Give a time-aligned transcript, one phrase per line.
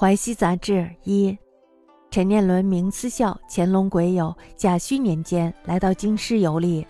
[0.00, 1.36] 淮西杂志一，
[2.08, 6.86] 陈念伦名思孝，乾隆癸酉甲戌年间来到京师游历，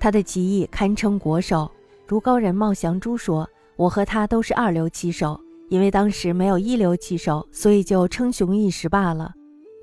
[0.00, 1.70] 他的棋艺堪称国手。
[2.04, 9.32] 如高人茂祥珠说：“我和他都是二流棋手，因为当时没有一流棋手，所以就称雄一时罢了。”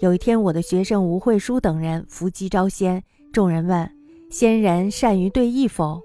[0.02, 3.02] 有一天，我的学生吴慧书等人伏击招仙，
[3.32, 3.90] 众人问
[4.30, 6.02] ：“仙人善于对弈否？”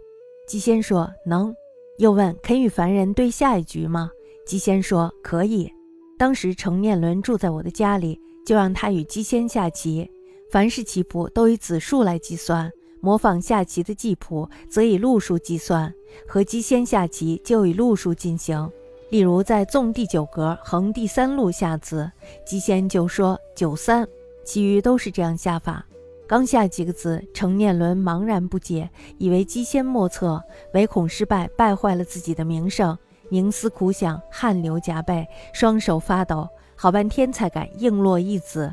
[0.46, 1.52] 姬仙说：“能。”
[1.98, 4.09] 又问：“肯与凡人对下一局吗？”
[4.46, 5.68] 姬仙说：“可以。”
[6.16, 10.10] 当时程念伦住在我的家里，就让他与姬仙下棋。
[10.50, 15.92] 凡是棋谱都以子数来计算，模仿下棋的记谱则以路数计算。
[16.28, 18.70] 和姬仙下棋就以路数进行。
[19.10, 22.10] 例如在纵第九格横第三路下子，
[22.46, 24.06] 姬仙就说九三，
[24.44, 25.84] 其余都是这样下法。
[26.27, 28.88] 刚下几个字，程念伦茫然不解，
[29.19, 32.96] 以为姬仙莫测，唯恐失败，败坏了自己的名声，
[33.30, 38.73] 冥思苦想，汗流浃背，双手发抖，好半天才敢硬落一子。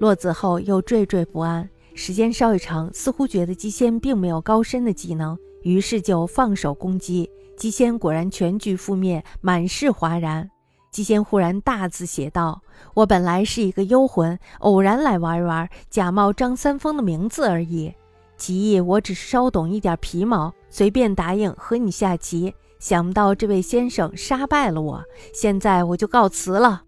[0.00, 7.30] 落子后又惴惴不安，时间稍一长，似乎觉得姬仙并没有高深的技能，于是就放手攻击。
[7.56, 10.50] 姬仙果然全局覆灭，满是哗然。
[10.90, 12.60] 姬仙忽然大字写道
[12.94, 17.92] ：“我本来是一个幽魂，偶然来玩一玩，假冒张三丰的名字而已。
[18.36, 22.52] 其意我只是稍懂一点皮毛，随便答应和你下棋。
[22.78, 26.84] 想不到这位先生杀败了我，现在我就告辞了。”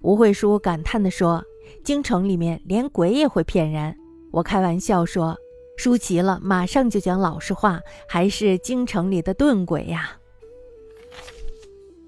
[0.00, 1.44] 吴慧书感叹地说
[1.84, 3.96] ：“京城里面连鬼也会骗人。”
[4.32, 5.36] 我开玩笑说
[5.76, 10.16] ：“输齐了，马上就讲老实话，还是京城里的钝鬼呀。”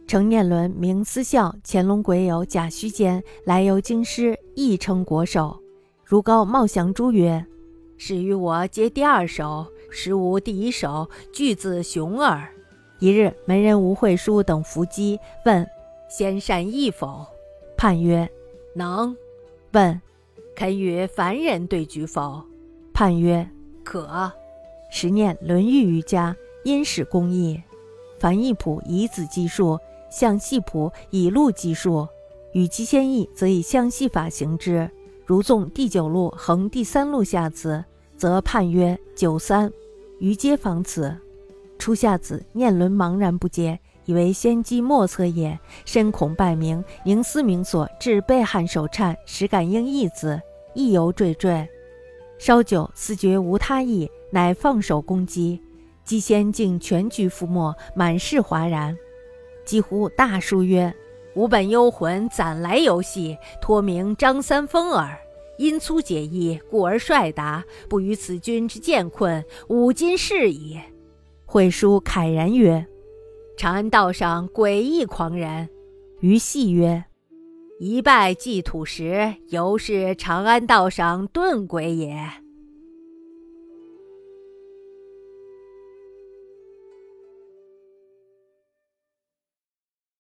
[0.07, 5.61] 程念伦名思孝，乾隆癸酉甲戌间来游京师，亦称国手。
[6.05, 7.47] 如高茂祥珠曰
[7.97, 12.49] ：“是与我接第二手，实无第一手，句字雄耳。”
[12.99, 15.67] 一日，门人吴慧书等伏击，问
[16.09, 17.27] ：“先善意否？”
[17.77, 18.29] 判曰
[18.75, 19.17] ：“能。”
[19.73, 20.01] 问
[20.55, 22.43] ：“肯与凡人对局否？”
[22.95, 23.49] 判曰
[23.83, 24.33] ：“可。”
[24.91, 27.61] 时念《论语》瑜伽，因史公义，
[28.21, 29.79] 凡一谱以子计数。
[30.09, 32.07] 象细谱以路计数，
[32.53, 34.89] 与其先易，则以象细法行之。
[35.27, 37.85] 如纵第九路横第三路下子，
[38.17, 39.73] 则判曰九三。
[40.21, 41.13] 于皆仿此。
[41.79, 50.41] 初夏子，念伦茫然不解，以为先机莫测也，深恐败名，凝思冥所，至背汗手颤，实感应一子，
[50.75, 51.67] 亦犹惴惴。
[52.39, 55.61] 稍久，思觉无他意，乃放手攻击，
[56.05, 58.97] 姬先竟全局覆没，满是哗然。
[59.65, 60.93] 几乎大书曰
[61.37, 65.19] ：“吾本幽魂，暂来游戏，托名张三丰耳。
[65.57, 67.65] 因粗解义，故而率答。
[67.89, 70.79] 不与此君之见困，吾今是矣。”
[71.55, 72.85] 惠叔慨然曰
[73.57, 75.69] ：“长安道上诡异狂人。”
[76.19, 77.05] 于戏曰
[77.79, 82.29] ：“一拜祭土时，犹是长安道上遁鬼也。”